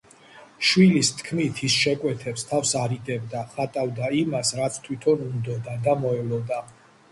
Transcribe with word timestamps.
შვილის 0.69 1.11
თქმით, 1.19 1.61
ის 1.67 1.75
შეკვეთებს 1.81 2.47
თავს 2.53 2.71
არიდებდა, 2.85 3.45
ხატავდა 3.53 4.11
იმას, 4.23 4.55
რაც 4.63 4.83
თვითონ 4.89 5.25
უნდოდა 5.29 5.79
და 5.89 5.99
მოელოდა. 6.05 6.63